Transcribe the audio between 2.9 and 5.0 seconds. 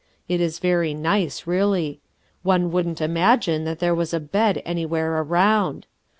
imagine that there was a bed any